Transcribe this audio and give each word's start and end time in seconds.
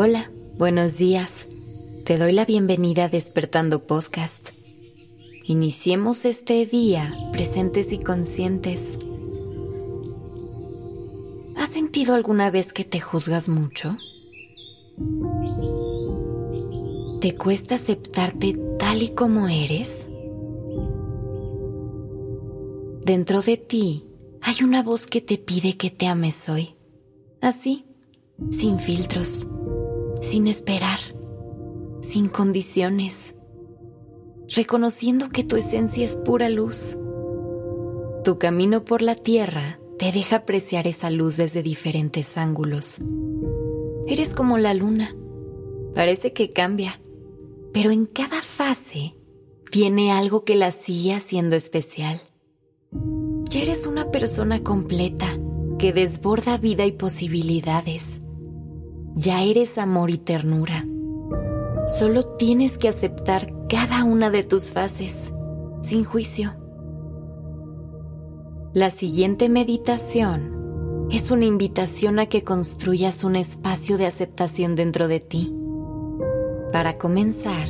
Hola, 0.00 0.30
buenos 0.56 0.96
días. 0.96 1.48
Te 2.04 2.18
doy 2.18 2.30
la 2.30 2.44
bienvenida 2.44 3.06
a 3.06 3.08
Despertando 3.08 3.84
Podcast. 3.84 4.50
Iniciemos 5.42 6.24
este 6.24 6.64
día 6.66 7.12
presentes 7.32 7.90
y 7.90 7.98
conscientes. 7.98 8.96
¿Has 11.56 11.70
sentido 11.70 12.14
alguna 12.14 12.48
vez 12.52 12.72
que 12.72 12.84
te 12.84 13.00
juzgas 13.00 13.48
mucho? 13.48 13.96
¿Te 17.20 17.34
cuesta 17.34 17.74
aceptarte 17.74 18.56
tal 18.78 19.02
y 19.02 19.08
como 19.08 19.48
eres? 19.48 20.08
Dentro 23.04 23.42
de 23.42 23.56
ti 23.56 24.04
hay 24.42 24.62
una 24.62 24.84
voz 24.84 25.08
que 25.08 25.20
te 25.20 25.38
pide 25.38 25.76
que 25.76 25.90
te 25.90 26.06
ames 26.06 26.48
hoy, 26.48 26.76
así, 27.40 27.84
sin 28.52 28.78
filtros, 28.78 29.48
sin 30.22 30.46
esperar, 30.46 30.98
sin 32.00 32.28
condiciones, 32.28 33.36
reconociendo 34.48 35.28
que 35.28 35.44
tu 35.44 35.56
esencia 35.56 36.04
es 36.04 36.16
pura 36.16 36.48
luz. 36.48 36.98
Tu 38.24 38.38
camino 38.38 38.84
por 38.84 39.02
la 39.02 39.14
tierra 39.14 39.78
te 39.98 40.12
deja 40.12 40.36
apreciar 40.36 40.86
esa 40.86 41.10
luz 41.10 41.36
desde 41.36 41.62
diferentes 41.62 42.36
ángulos. 42.36 43.00
Eres 44.06 44.34
como 44.34 44.58
la 44.58 44.74
luna, 44.74 45.14
parece 45.94 46.32
que 46.32 46.50
cambia, 46.50 47.00
pero 47.72 47.90
en 47.90 48.06
cada 48.06 48.40
fase 48.40 49.16
tiene 49.70 50.12
algo 50.12 50.44
que 50.44 50.56
la 50.56 50.72
sigue 50.72 51.14
haciendo 51.14 51.56
especial. 51.56 52.22
Ya 53.50 53.60
eres 53.60 53.86
una 53.86 54.10
persona 54.10 54.62
completa 54.62 55.38
que 55.78 55.92
desborda 55.92 56.58
vida 56.58 56.86
y 56.86 56.92
posibilidades. 56.92 58.20
Ya 59.14 59.42
eres 59.42 59.78
amor 59.78 60.10
y 60.10 60.18
ternura. 60.18 60.86
Solo 61.98 62.24
tienes 62.36 62.78
que 62.78 62.88
aceptar 62.88 63.52
cada 63.68 64.04
una 64.04 64.30
de 64.30 64.44
tus 64.44 64.70
fases, 64.70 65.32
sin 65.80 66.04
juicio. 66.04 66.54
La 68.74 68.90
siguiente 68.90 69.48
meditación 69.48 71.08
es 71.10 71.30
una 71.30 71.46
invitación 71.46 72.18
a 72.18 72.26
que 72.26 72.44
construyas 72.44 73.24
un 73.24 73.36
espacio 73.36 73.96
de 73.96 74.06
aceptación 74.06 74.74
dentro 74.74 75.08
de 75.08 75.20
ti. 75.20 75.54
Para 76.72 76.98
comenzar, 76.98 77.68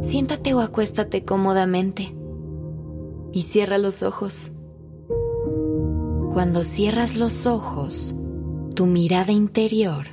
siéntate 0.00 0.52
o 0.54 0.60
acuéstate 0.60 1.24
cómodamente 1.24 2.14
y 3.32 3.42
cierra 3.42 3.78
los 3.78 4.02
ojos. 4.02 4.52
Cuando 6.32 6.64
cierras 6.64 7.16
los 7.16 7.46
ojos, 7.46 8.14
tu 8.74 8.86
mirada 8.86 9.32
interior 9.32 10.06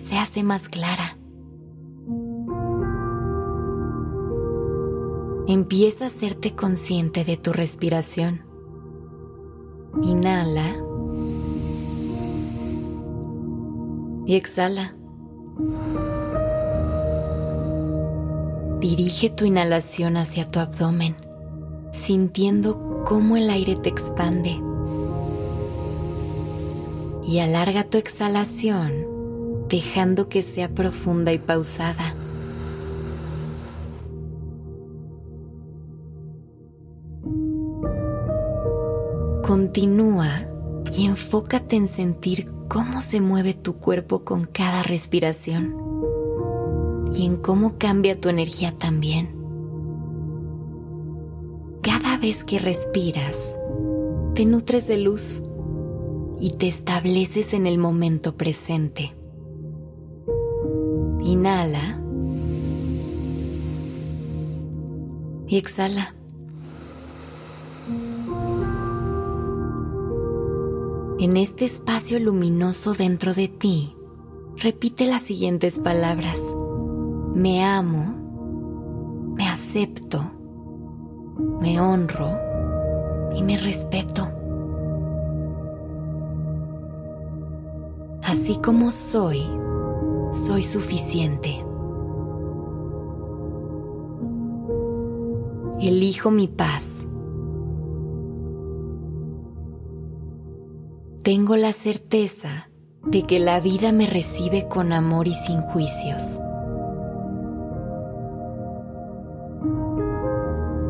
se 0.00 0.16
hace 0.16 0.42
más 0.42 0.68
clara. 0.68 1.18
Empieza 5.46 6.04
a 6.04 6.08
hacerte 6.08 6.54
consciente 6.54 7.24
de 7.24 7.36
tu 7.36 7.52
respiración. 7.52 8.42
Inhala 10.02 10.76
y 14.26 14.36
exhala. 14.36 14.94
Dirige 18.80 19.28
tu 19.28 19.44
inhalación 19.44 20.16
hacia 20.16 20.48
tu 20.48 20.60
abdomen, 20.60 21.14
sintiendo 21.92 23.04
cómo 23.06 23.36
el 23.36 23.50
aire 23.50 23.76
te 23.76 23.90
expande 23.90 24.62
y 27.26 27.40
alarga 27.40 27.84
tu 27.84 27.98
exhalación 27.98 29.09
dejando 29.70 30.28
que 30.28 30.42
sea 30.42 30.68
profunda 30.74 31.32
y 31.32 31.38
pausada. 31.38 32.14
Continúa 39.46 40.46
y 40.96 41.06
enfócate 41.06 41.76
en 41.76 41.86
sentir 41.86 42.50
cómo 42.68 43.00
se 43.00 43.20
mueve 43.20 43.54
tu 43.54 43.76
cuerpo 43.76 44.24
con 44.24 44.46
cada 44.46 44.82
respiración 44.82 45.76
y 47.14 47.26
en 47.26 47.36
cómo 47.36 47.78
cambia 47.78 48.20
tu 48.20 48.28
energía 48.28 48.76
también. 48.76 49.36
Cada 51.82 52.16
vez 52.18 52.44
que 52.44 52.58
respiras, 52.58 53.56
te 54.34 54.44
nutres 54.46 54.86
de 54.86 54.98
luz 54.98 55.42
y 56.40 56.56
te 56.56 56.68
estableces 56.68 57.52
en 57.52 57.66
el 57.66 57.78
momento 57.78 58.36
presente. 58.36 59.19
Inhala 61.22 62.00
y 65.46 65.56
exhala. 65.56 66.14
En 71.18 71.36
este 71.36 71.66
espacio 71.66 72.18
luminoso 72.18 72.94
dentro 72.94 73.34
de 73.34 73.48
ti, 73.48 73.94
repite 74.56 75.06
las 75.06 75.22
siguientes 75.22 75.78
palabras. 75.78 76.40
Me 77.34 77.62
amo, 77.62 78.14
me 79.34 79.46
acepto, 79.46 80.22
me 81.60 81.80
honro 81.80 82.38
y 83.34 83.42
me 83.42 83.58
respeto. 83.58 84.28
Así 88.22 88.58
como 88.62 88.90
soy, 88.90 89.42
soy 90.32 90.62
suficiente. 90.64 91.64
Elijo 95.80 96.30
mi 96.30 96.48
paz. 96.48 97.06
Tengo 101.22 101.56
la 101.56 101.72
certeza 101.72 102.70
de 103.04 103.22
que 103.22 103.38
la 103.38 103.60
vida 103.60 103.92
me 103.92 104.06
recibe 104.06 104.68
con 104.68 104.92
amor 104.92 105.26
y 105.26 105.34
sin 105.46 105.60
juicios. 105.62 106.40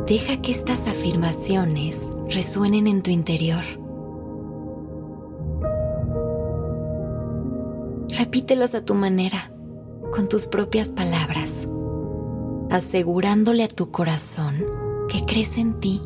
Deja 0.06 0.42
que 0.42 0.52
estas 0.52 0.88
afirmaciones 0.88 2.10
resuenen 2.28 2.88
en 2.88 3.02
tu 3.02 3.10
interior. 3.10 3.62
Repítelos 8.20 8.74
a 8.74 8.84
tu 8.84 8.94
manera, 8.94 9.50
con 10.12 10.28
tus 10.28 10.46
propias 10.46 10.88
palabras, 10.88 11.66
asegurándole 12.68 13.64
a 13.64 13.68
tu 13.68 13.90
corazón 13.90 14.56
que 15.08 15.24
crees 15.24 15.56
en 15.56 15.80
ti, 15.80 16.02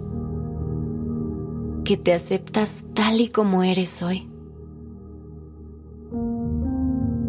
que 1.85 1.97
te 1.97 2.13
aceptas 2.13 2.85
tal 2.95 3.21
y 3.21 3.31
como 3.31 3.65
eres 3.65 4.01
hoy. 4.01 4.31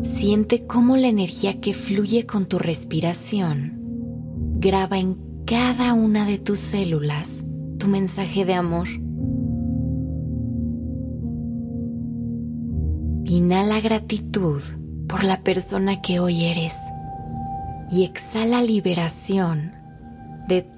Siente 0.03 0.67
cómo 0.67 0.97
la 0.97 1.07
energía 1.07 1.59
que 1.59 1.73
fluye 1.73 2.27
con 2.27 2.45
tu 2.45 2.59
respiración 2.59 3.79
graba 4.59 4.99
en 4.99 5.17
cada 5.47 5.95
una 5.95 6.27
de 6.27 6.37
tus 6.37 6.59
células 6.59 7.43
tu 7.79 7.87
mensaje 7.87 8.45
de 8.45 8.53
amor. 8.53 8.87
Inhala 13.27 13.81
gratitud 13.81 14.61
por 15.07 15.23
la 15.23 15.41
persona 15.41 15.99
que 15.99 16.19
hoy 16.19 16.45
eres 16.45 16.75
y 17.89 18.03
exhala 18.03 18.61
liberación 18.61 19.73
de 20.47 20.69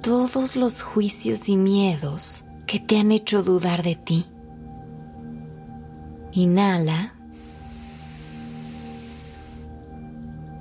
todos 0.00 0.56
los 0.56 0.80
juicios 0.80 1.50
y 1.50 1.58
miedos 1.58 2.46
que 2.66 2.80
te 2.80 2.98
han 2.98 3.12
hecho 3.12 3.42
dudar 3.42 3.82
de 3.82 3.96
ti. 3.96 4.24
Inhala 6.32 7.12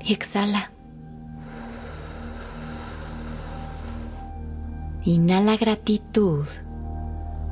y 0.03 0.11
exhala. 0.11 0.73
Inhala 5.05 5.55
gratitud 5.55 6.47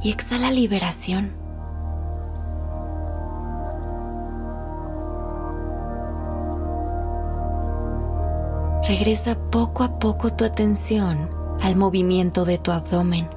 y 0.03 0.11
exhala 0.11 0.51
liberación. 0.51 1.46
Regresa 8.87 9.37
poco 9.51 9.83
a 9.83 9.99
poco 9.99 10.31
tu 10.33 10.45
atención 10.45 11.29
al 11.61 11.75
movimiento 11.75 12.45
de 12.45 12.57
tu 12.57 12.71
abdomen. 12.71 13.29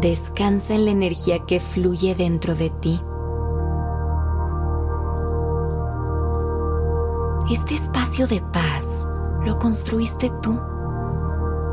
Descansa 0.00 0.74
en 0.74 0.84
la 0.84 0.92
energía 0.92 1.40
que 1.44 1.58
fluye 1.58 2.14
dentro 2.14 2.54
de 2.54 2.70
ti. 2.70 3.00
Este 7.50 7.74
espacio 7.74 8.28
de 8.28 8.40
paz 8.52 8.84
lo 9.44 9.58
construiste 9.58 10.30
tú 10.40 10.60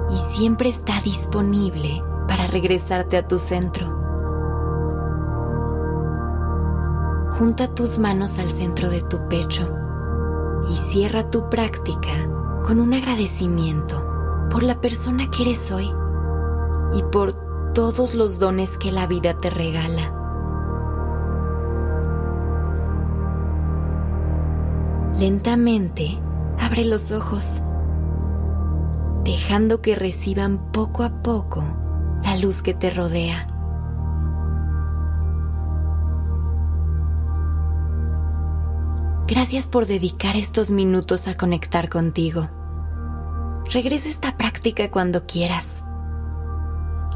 y 0.09 0.35
siempre 0.35 0.69
está 0.69 0.99
disponible 1.01 2.01
para 2.27 2.47
regresarte 2.47 3.17
a 3.17 3.27
tu 3.27 3.37
centro. 3.37 4.04
Junta 7.37 7.67
tus 7.67 7.99
manos 7.99 8.39
al 8.39 8.49
centro 8.49 8.89
de 8.89 9.01
tu 9.01 9.27
pecho 9.27 9.69
y 10.69 10.75
cierra 10.91 11.29
tu 11.29 11.49
práctica 11.49 12.11
con 12.63 12.79
un 12.79 12.93
agradecimiento 12.93 14.47
por 14.49 14.63
la 14.63 14.79
persona 14.79 15.29
que 15.29 15.43
eres 15.43 15.71
hoy 15.71 15.91
y 16.93 17.03
por 17.03 17.33
todos 17.73 18.15
los 18.15 18.39
dones 18.39 18.77
que 18.77 18.91
la 18.91 19.05
vida 19.05 19.37
te 19.37 19.49
regala. 19.49 20.13
Lentamente 25.19 26.17
abre 26.59 26.85
los 26.85 27.11
ojos, 27.11 27.61
dejando 29.25 29.81
que 29.81 29.95
reciban 29.95 30.71
poco 30.71 31.03
a 31.03 31.21
poco 31.21 31.63
la 32.23 32.37
luz 32.37 32.61
que 32.61 32.73
te 32.73 32.89
rodea. 32.89 33.54
Gracias 39.27 39.67
por 39.67 39.87
dedicar 39.87 40.35
estos 40.35 40.69
minutos 40.69 41.27
a 41.27 41.35
conectar 41.35 41.89
contigo. 41.89 42.47
Regresa 43.71 44.07
esta 44.07 44.37
práctica 44.37 44.91
cuando 44.91 45.25
quieras. 45.25 45.83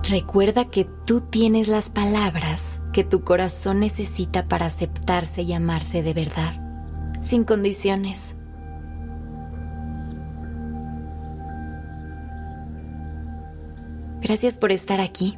Recuerda 0.09 0.65
que 0.65 0.85
tú 1.05 1.21
tienes 1.21 1.67
las 1.67 1.91
palabras 1.91 2.79
que 2.93 3.03
tu 3.03 3.23
corazón 3.23 3.79
necesita 3.79 4.47
para 4.47 4.65
aceptarse 4.65 5.43
y 5.43 5.53
amarse 5.53 6.01
de 6.01 6.13
verdad, 6.15 6.53
sin 7.21 7.43
condiciones. 7.43 8.35
Gracias 14.19 14.57
por 14.57 14.71
estar 14.71 14.99
aquí. 14.99 15.37